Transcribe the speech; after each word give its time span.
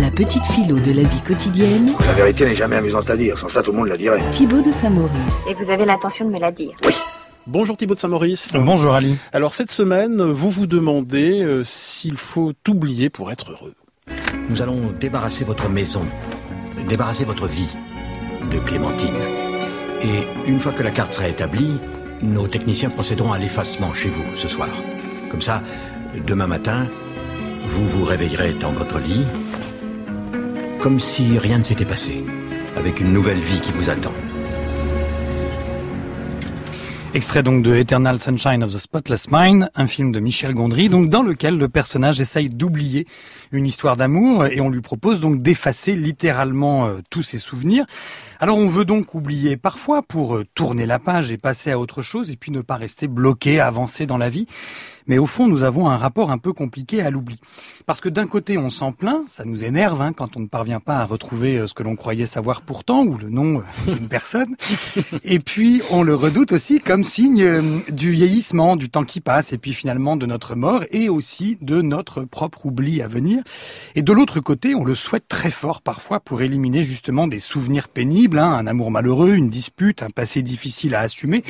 La 0.00 0.10
petite 0.10 0.44
philo 0.46 0.80
de 0.80 0.92
la 0.92 1.02
vie 1.02 1.20
quotidienne. 1.20 1.92
La 2.06 2.12
vérité 2.14 2.46
n'est 2.46 2.54
jamais 2.54 2.76
amusante 2.76 3.10
à 3.10 3.16
dire, 3.18 3.38
sans 3.38 3.50
ça 3.50 3.62
tout 3.62 3.70
le 3.70 3.76
monde 3.76 3.88
la 3.88 3.98
dirait. 3.98 4.22
Thibaut 4.30 4.62
de 4.62 4.72
Saint-Maurice. 4.72 5.44
Et 5.46 5.52
vous 5.52 5.70
avez 5.70 5.84
l'intention 5.84 6.24
de 6.24 6.30
me 6.30 6.38
la 6.38 6.50
dire 6.50 6.72
Oui. 6.86 6.94
Bonjour 7.46 7.76
Thibaut 7.76 7.94
de 7.94 8.00
Saint-Maurice. 8.00 8.52
Bonjour 8.54 8.94
Ali. 8.94 9.18
Alors 9.34 9.52
cette 9.52 9.70
semaine, 9.70 10.22
vous 10.22 10.48
vous 10.48 10.66
demandez 10.66 11.42
euh, 11.42 11.64
s'il 11.64 12.16
faut 12.16 12.54
oublier 12.66 13.10
pour 13.10 13.30
être 13.30 13.52
heureux. 13.52 13.74
Nous 14.48 14.62
allons 14.62 14.90
débarrasser 14.98 15.44
votre 15.44 15.68
maison, 15.68 16.06
débarrasser 16.88 17.26
votre 17.26 17.46
vie 17.46 17.76
de 18.50 18.58
Clémentine. 18.60 19.14
Et 20.02 20.48
une 20.48 20.60
fois 20.60 20.72
que 20.72 20.82
la 20.82 20.92
carte 20.92 21.12
sera 21.12 21.28
établie, 21.28 21.76
nos 22.22 22.46
techniciens 22.46 22.88
procéderont 22.88 23.32
à 23.32 23.38
l'effacement 23.38 23.92
chez 23.92 24.08
vous 24.08 24.24
ce 24.36 24.48
soir. 24.48 24.70
Comme 25.30 25.42
ça, 25.42 25.62
demain 26.26 26.46
matin, 26.46 26.88
vous 27.66 27.86
vous 27.86 28.04
réveillerez 28.04 28.54
dans 28.54 28.72
votre 28.72 28.98
lit, 28.98 29.26
comme 30.80 30.98
si 30.98 31.38
rien 31.38 31.58
ne 31.58 31.64
s'était 31.64 31.84
passé, 31.84 32.24
avec 32.76 33.00
une 33.00 33.12
nouvelle 33.12 33.38
vie 33.38 33.60
qui 33.60 33.70
vous 33.72 33.90
attend. 33.90 34.14
Extrait 37.12 37.42
donc 37.42 37.64
de 37.64 37.74
Eternal 37.74 38.20
Sunshine 38.20 38.62
of 38.62 38.72
the 38.72 38.78
Spotless 38.78 39.26
Mind, 39.32 39.68
un 39.74 39.86
film 39.88 40.12
de 40.12 40.20
Michel 40.20 40.54
Gondry, 40.54 40.88
donc 40.88 41.08
dans 41.08 41.22
lequel 41.22 41.58
le 41.58 41.68
personnage 41.68 42.20
essaye 42.20 42.48
d'oublier 42.48 43.06
une 43.50 43.66
histoire 43.66 43.96
d'amour 43.96 44.46
et 44.46 44.60
on 44.60 44.70
lui 44.70 44.80
propose 44.80 45.18
donc 45.18 45.42
d'effacer 45.42 45.96
littéralement 45.96 46.86
euh, 46.86 47.00
tous 47.10 47.24
ses 47.24 47.38
souvenirs. 47.38 47.84
Alors 48.38 48.56
on 48.56 48.68
veut 48.68 48.84
donc 48.84 49.14
oublier 49.14 49.56
parfois 49.56 50.02
pour 50.02 50.36
euh, 50.36 50.46
tourner 50.54 50.86
la 50.86 51.00
page 51.00 51.32
et 51.32 51.36
passer 51.36 51.72
à 51.72 51.80
autre 51.80 52.00
chose 52.00 52.30
et 52.30 52.36
puis 52.36 52.52
ne 52.52 52.60
pas 52.60 52.76
rester 52.76 53.08
bloqué, 53.08 53.58
avancer 53.58 54.06
dans 54.06 54.18
la 54.18 54.30
vie. 54.30 54.46
Mais 55.10 55.18
au 55.18 55.26
fond, 55.26 55.48
nous 55.48 55.64
avons 55.64 55.88
un 55.88 55.96
rapport 55.96 56.30
un 56.30 56.38
peu 56.38 56.52
compliqué 56.52 57.02
à 57.02 57.10
l'oubli. 57.10 57.40
Parce 57.84 58.00
que 58.00 58.08
d'un 58.08 58.28
côté, 58.28 58.58
on 58.58 58.70
s'en 58.70 58.92
plaint, 58.92 59.28
ça 59.28 59.44
nous 59.44 59.64
énerve 59.64 60.00
hein, 60.00 60.12
quand 60.12 60.36
on 60.36 60.40
ne 60.40 60.46
parvient 60.46 60.78
pas 60.78 60.98
à 60.98 61.04
retrouver 61.04 61.58
euh, 61.58 61.66
ce 61.66 61.74
que 61.74 61.82
l'on 61.82 61.96
croyait 61.96 62.26
savoir 62.26 62.62
pourtant, 62.62 63.02
ou 63.02 63.18
le 63.18 63.28
nom 63.28 63.60
d'une 63.88 64.06
personne. 64.08 64.54
Et 65.24 65.40
puis, 65.40 65.82
on 65.90 66.04
le 66.04 66.14
redoute 66.14 66.52
aussi 66.52 66.78
comme 66.78 67.02
signe 67.02 67.82
du 67.88 68.12
vieillissement, 68.12 68.76
du 68.76 68.88
temps 68.88 69.02
qui 69.02 69.20
passe, 69.20 69.52
et 69.52 69.58
puis 69.58 69.74
finalement 69.74 70.14
de 70.14 70.26
notre 70.26 70.54
mort, 70.54 70.84
et 70.92 71.08
aussi 71.08 71.58
de 71.60 71.82
notre 71.82 72.22
propre 72.22 72.66
oubli 72.66 73.02
à 73.02 73.08
venir. 73.08 73.42
Et 73.96 74.02
de 74.02 74.12
l'autre 74.12 74.38
côté, 74.38 74.76
on 74.76 74.84
le 74.84 74.94
souhaite 74.94 75.26
très 75.26 75.50
fort 75.50 75.82
parfois 75.82 76.20
pour 76.20 76.40
éliminer 76.40 76.84
justement 76.84 77.26
des 77.26 77.40
souvenirs 77.40 77.88
pénibles, 77.88 78.38
hein, 78.38 78.52
un 78.52 78.68
amour 78.68 78.92
malheureux, 78.92 79.32
une 79.32 79.50
dispute, 79.50 80.04
un 80.04 80.10
passé 80.10 80.42
difficile 80.42 80.94
à 80.94 81.00
assumer 81.00 81.42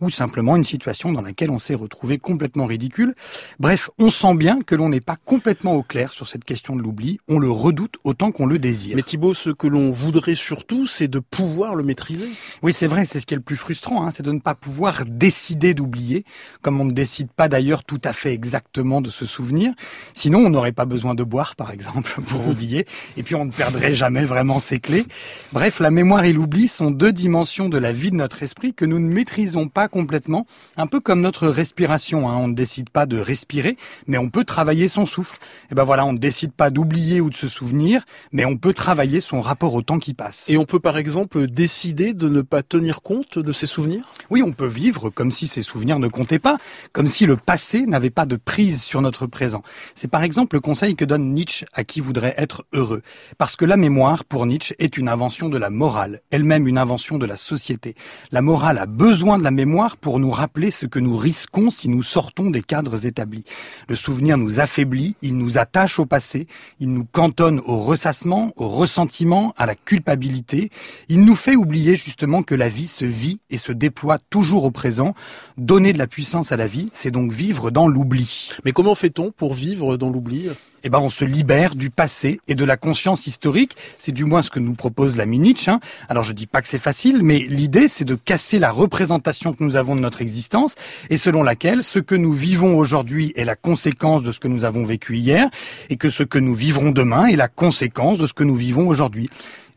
ou 0.00 0.10
simplement 0.10 0.56
une 0.56 0.64
situation 0.64 1.12
dans 1.12 1.22
laquelle 1.22 1.50
on 1.50 1.58
s'est 1.58 1.74
retrouvé 1.74 2.18
complètement 2.18 2.66
ridicule. 2.66 3.14
Bref, 3.58 3.90
on 3.98 4.10
sent 4.10 4.34
bien 4.34 4.60
que 4.62 4.74
l'on 4.74 4.88
n'est 4.88 5.00
pas 5.00 5.16
complètement 5.24 5.74
au 5.74 5.82
clair 5.82 6.12
sur 6.12 6.28
cette 6.28 6.44
question 6.44 6.76
de 6.76 6.82
l'oubli. 6.82 7.18
On 7.28 7.38
le 7.38 7.50
redoute 7.50 7.96
autant 8.04 8.32
qu'on 8.32 8.46
le 8.46 8.58
désire. 8.58 8.96
Mais 8.96 9.02
Thibaut, 9.02 9.34
ce 9.34 9.50
que 9.50 9.66
l'on 9.66 9.90
voudrait 9.90 10.34
surtout, 10.34 10.86
c'est 10.86 11.08
de 11.08 11.18
pouvoir 11.18 11.74
le 11.74 11.82
maîtriser. 11.82 12.28
Oui, 12.62 12.72
c'est 12.72 12.86
vrai, 12.86 13.04
c'est 13.04 13.20
ce 13.20 13.26
qui 13.26 13.34
est 13.34 13.36
le 13.36 13.42
plus 13.42 13.56
frustrant, 13.56 14.04
hein, 14.04 14.10
c'est 14.14 14.22
de 14.22 14.32
ne 14.32 14.40
pas 14.40 14.54
pouvoir 14.54 15.04
décider 15.06 15.74
d'oublier, 15.74 16.24
comme 16.62 16.80
on 16.80 16.84
ne 16.84 16.92
décide 16.92 17.30
pas 17.30 17.48
d'ailleurs 17.48 17.84
tout 17.84 18.00
à 18.04 18.12
fait 18.12 18.32
exactement 18.32 19.00
de 19.00 19.10
se 19.10 19.26
souvenir. 19.26 19.72
Sinon, 20.12 20.40
on 20.40 20.50
n'aurait 20.50 20.72
pas 20.72 20.84
besoin 20.84 21.14
de 21.14 21.24
boire, 21.24 21.56
par 21.56 21.70
exemple, 21.70 22.20
pour 22.28 22.46
oublier, 22.46 22.86
et 23.16 23.22
puis 23.22 23.34
on 23.34 23.44
ne 23.44 23.52
perdrait 23.52 23.94
jamais 23.94 24.24
vraiment 24.24 24.60
ses 24.60 24.78
clés. 24.78 25.06
Bref, 25.52 25.80
la 25.80 25.90
mémoire 25.90 26.24
et 26.24 26.32
l'oubli 26.32 26.68
sont 26.68 26.90
deux 26.90 27.12
dimensions 27.12 27.68
de 27.68 27.78
la 27.78 27.92
vie 27.92 28.10
de 28.10 28.16
notre 28.16 28.42
esprit 28.42 28.74
que 28.74 28.84
nous 28.84 28.98
ne 28.98 29.12
maîtrisons 29.12 29.68
pas 29.68 29.87
complètement, 29.88 30.46
un 30.76 30.86
peu 30.86 31.00
comme 31.00 31.20
notre 31.20 31.48
respiration. 31.48 32.28
Hein. 32.28 32.36
On 32.36 32.48
ne 32.48 32.54
décide 32.54 32.90
pas 32.90 33.06
de 33.06 33.18
respirer, 33.18 33.76
mais 34.06 34.18
on 34.18 34.30
peut 34.30 34.44
travailler 34.44 34.88
son 34.88 35.06
souffle. 35.06 35.38
Et 35.70 35.74
ben 35.74 35.84
voilà, 35.84 36.04
on 36.04 36.12
ne 36.12 36.18
décide 36.18 36.52
pas 36.52 36.70
d'oublier 36.70 37.20
ou 37.20 37.30
de 37.30 37.34
se 37.34 37.48
souvenir, 37.48 38.04
mais 38.32 38.44
on 38.44 38.56
peut 38.56 38.74
travailler 38.74 39.20
son 39.20 39.40
rapport 39.40 39.74
au 39.74 39.82
temps 39.82 39.98
qui 39.98 40.14
passe. 40.14 40.48
Et 40.50 40.56
on 40.56 40.64
peut 40.64 40.80
par 40.80 40.98
exemple 40.98 41.46
décider 41.48 42.14
de 42.14 42.28
ne 42.28 42.42
pas 42.42 42.62
tenir 42.62 43.02
compte 43.02 43.38
de 43.38 43.52
ses 43.52 43.66
souvenirs? 43.66 44.12
Oui, 44.30 44.42
on 44.42 44.52
peut 44.52 44.66
vivre 44.66 45.10
comme 45.10 45.32
si 45.32 45.46
ces 45.46 45.62
souvenirs 45.62 45.98
ne 45.98 46.08
comptaient 46.08 46.38
pas, 46.38 46.58
comme 46.92 47.06
si 47.06 47.26
le 47.26 47.36
passé 47.36 47.86
n'avait 47.86 48.10
pas 48.10 48.26
de 48.26 48.36
prise 48.36 48.82
sur 48.82 49.00
notre 49.00 49.26
présent. 49.26 49.62
C'est 49.94 50.08
par 50.08 50.22
exemple 50.22 50.56
le 50.56 50.60
conseil 50.60 50.94
que 50.94 51.04
donne 51.04 51.34
Nietzsche 51.34 51.66
à 51.72 51.84
qui 51.84 52.00
voudrait 52.00 52.34
être 52.36 52.64
heureux. 52.72 53.02
Parce 53.38 53.56
que 53.56 53.64
la 53.64 53.76
mémoire, 53.76 54.24
pour 54.24 54.46
Nietzsche, 54.46 54.74
est 54.78 54.96
une 54.96 55.08
invention 55.08 55.48
de 55.48 55.58
la 55.58 55.70
morale, 55.70 56.22
elle-même 56.30 56.66
une 56.66 56.78
invention 56.78 57.18
de 57.18 57.26
la 57.26 57.36
société. 57.36 57.94
La 58.30 58.42
morale 58.42 58.78
a 58.78 58.86
besoin 58.86 59.38
de 59.38 59.44
la 59.44 59.50
mémoire 59.50 59.68
pour 60.00 60.18
nous 60.18 60.30
rappeler 60.30 60.70
ce 60.70 60.86
que 60.86 60.98
nous 60.98 61.16
risquons 61.16 61.70
si 61.70 61.88
nous 61.88 62.02
sortons 62.02 62.50
des 62.50 62.62
cadres 62.62 63.06
établis. 63.06 63.44
Le 63.88 63.94
souvenir 63.94 64.36
nous 64.36 64.58
affaiblit, 64.58 65.14
il 65.22 65.36
nous 65.36 65.56
attache 65.56 65.98
au 65.98 66.06
passé, 66.06 66.48
il 66.80 66.92
nous 66.92 67.04
cantonne 67.04 67.60
au 67.64 67.78
ressassement, 67.78 68.52
au 68.56 68.68
ressentiment, 68.68 69.54
à 69.56 69.66
la 69.66 69.76
culpabilité. 69.76 70.70
Il 71.08 71.24
nous 71.24 71.36
fait 71.36 71.54
oublier 71.54 71.96
justement 71.96 72.42
que 72.42 72.56
la 72.56 72.68
vie 72.68 72.88
se 72.88 73.04
vit 73.04 73.40
et 73.50 73.58
se 73.58 73.72
déploie 73.72 74.18
toujours 74.18 74.64
au 74.64 74.70
présent. 74.70 75.14
Donner 75.56 75.92
de 75.92 75.98
la 75.98 76.08
puissance 76.08 76.50
à 76.50 76.56
la 76.56 76.66
vie, 76.66 76.88
c'est 76.92 77.12
donc 77.12 77.32
vivre 77.32 77.70
dans 77.70 77.86
l'oubli. 77.86 78.50
Mais 78.64 78.72
comment 78.72 78.96
fait-on 78.96 79.30
pour 79.30 79.54
vivre 79.54 79.96
dans 79.96 80.10
l'oubli? 80.10 80.48
Eh 80.84 80.88
ben, 80.88 80.98
on 80.98 81.10
se 81.10 81.24
libère 81.24 81.74
du 81.74 81.90
passé 81.90 82.40
et 82.48 82.54
de 82.54 82.64
la 82.64 82.76
conscience 82.76 83.26
historique. 83.26 83.76
C'est 83.98 84.12
du 84.12 84.24
moins 84.24 84.42
ce 84.42 84.50
que 84.50 84.60
nous 84.60 84.74
propose 84.74 85.16
la 85.16 85.26
Nietzsche. 85.26 85.70
Hein. 85.70 85.80
Alors, 86.08 86.24
je 86.24 86.32
dis 86.32 86.46
pas 86.46 86.62
que 86.62 86.68
c'est 86.68 86.78
facile, 86.78 87.22
mais 87.22 87.38
l'idée, 87.38 87.88
c'est 87.88 88.04
de 88.04 88.14
casser 88.14 88.58
la 88.58 88.70
représentation 88.70 89.52
que 89.52 89.64
nous 89.64 89.76
avons 89.76 89.96
de 89.96 90.00
notre 90.00 90.22
existence 90.22 90.74
et 91.10 91.16
selon 91.16 91.42
laquelle 91.42 91.84
ce 91.84 91.98
que 91.98 92.14
nous 92.14 92.32
vivons 92.32 92.76
aujourd'hui 92.76 93.32
est 93.36 93.44
la 93.44 93.56
conséquence 93.56 94.22
de 94.22 94.32
ce 94.32 94.40
que 94.40 94.48
nous 94.48 94.64
avons 94.64 94.84
vécu 94.84 95.16
hier 95.16 95.48
et 95.90 95.96
que 95.96 96.10
ce 96.10 96.22
que 96.22 96.38
nous 96.38 96.54
vivrons 96.54 96.90
demain 96.90 97.26
est 97.26 97.36
la 97.36 97.48
conséquence 97.48 98.18
de 98.18 98.26
ce 98.26 98.32
que 98.32 98.44
nous 98.44 98.56
vivons 98.56 98.88
aujourd'hui. 98.88 99.28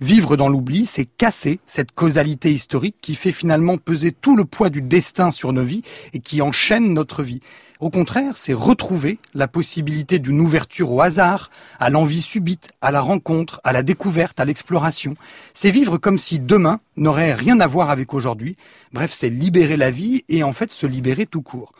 Vivre 0.01 0.35
dans 0.35 0.49
l'oubli, 0.49 0.87
c'est 0.87 1.05
casser 1.05 1.59
cette 1.67 1.91
causalité 1.91 2.51
historique 2.51 2.95
qui 3.01 3.13
fait 3.13 3.31
finalement 3.31 3.77
peser 3.77 4.11
tout 4.11 4.35
le 4.35 4.45
poids 4.45 4.71
du 4.71 4.81
destin 4.81 5.29
sur 5.29 5.53
nos 5.53 5.63
vies 5.63 5.83
et 6.13 6.19
qui 6.19 6.41
enchaîne 6.41 6.91
notre 6.93 7.21
vie. 7.21 7.41
Au 7.81 7.89
contraire, 7.89 8.37
c'est 8.37 8.53
retrouver 8.53 9.17
la 9.33 9.47
possibilité 9.47 10.19
d'une 10.19 10.39
ouverture 10.39 10.91
au 10.91 11.01
hasard, 11.01 11.49
à 11.79 11.89
l'envie 11.89 12.21
subite, 12.21 12.69
à 12.79 12.91
la 12.91 13.01
rencontre, 13.01 13.59
à 13.63 13.73
la 13.73 13.81
découverte, 13.81 14.39
à 14.39 14.45
l'exploration. 14.45 15.15
C'est 15.55 15.71
vivre 15.71 15.97
comme 15.97 16.19
si 16.19 16.37
demain 16.37 16.79
n'aurait 16.95 17.33
rien 17.33 17.59
à 17.59 17.65
voir 17.65 17.89
avec 17.89 18.13
aujourd'hui. 18.13 18.55
Bref, 18.93 19.11
c'est 19.11 19.29
libérer 19.29 19.77
la 19.77 19.89
vie 19.89 20.23
et 20.29 20.43
en 20.43 20.53
fait 20.53 20.71
se 20.71 20.85
libérer 20.85 21.25
tout 21.25 21.41
court. 21.41 21.73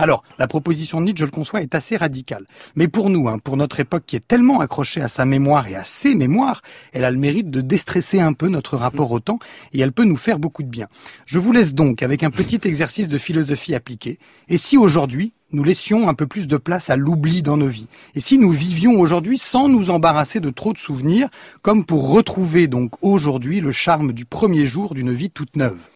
Alors, 0.00 0.22
la 0.38 0.46
proposition 0.46 1.00
de 1.00 1.06
Nietzsche, 1.06 1.22
je 1.22 1.24
le 1.24 1.32
conçois, 1.32 1.60
est 1.60 1.74
assez 1.74 1.96
radicale. 1.96 2.46
Mais 2.76 2.86
pour 2.86 3.10
nous, 3.10 3.28
hein, 3.28 3.40
pour 3.40 3.56
notre 3.56 3.80
époque 3.80 4.04
qui 4.06 4.14
est 4.14 4.26
tellement 4.26 4.60
accrochée 4.60 5.00
à 5.00 5.08
sa 5.08 5.24
mémoire 5.24 5.66
et 5.66 5.74
à 5.74 5.82
ses 5.82 6.14
mémoires, 6.14 6.62
elle 6.92 7.04
a 7.04 7.10
le 7.10 7.18
mérite 7.18 7.50
de 7.50 7.60
déstresser 7.60 8.20
un 8.20 8.32
peu 8.32 8.48
notre 8.48 8.76
rapport 8.76 9.10
au 9.10 9.18
temps 9.18 9.40
et 9.72 9.80
elle 9.80 9.92
peut 9.92 10.04
nous 10.04 10.16
faire 10.16 10.38
beaucoup 10.38 10.62
de 10.62 10.68
bien. 10.68 10.86
Je 11.26 11.40
vous 11.40 11.50
laisse 11.50 11.74
donc 11.74 12.04
avec 12.04 12.22
un 12.22 12.30
petit 12.30 12.60
exercice 12.62 13.08
de 13.08 13.18
philosophie 13.18 13.74
appliquée. 13.74 14.20
Et 14.48 14.56
si 14.56 14.76
aujourd'hui, 14.76 15.34
nous 15.52 15.64
laissions 15.64 16.08
un 16.08 16.14
peu 16.14 16.26
plus 16.26 16.46
de 16.46 16.56
place 16.56 16.90
à 16.90 16.96
l'oubli 16.96 17.42
dans 17.42 17.56
nos 17.56 17.68
vies. 17.68 17.88
Et 18.14 18.20
si 18.20 18.38
nous 18.38 18.52
vivions 18.52 19.00
aujourd'hui 19.00 19.38
sans 19.38 19.68
nous 19.68 19.90
embarrasser 19.90 20.40
de 20.40 20.50
trop 20.50 20.72
de 20.72 20.78
souvenirs, 20.78 21.28
comme 21.62 21.84
pour 21.84 22.10
retrouver 22.10 22.66
donc 22.66 22.92
aujourd'hui 23.02 23.60
le 23.60 23.72
charme 23.72 24.12
du 24.12 24.24
premier 24.24 24.66
jour 24.66 24.94
d'une 24.94 25.12
vie 25.12 25.30
toute 25.30 25.56
neuve? 25.56 25.78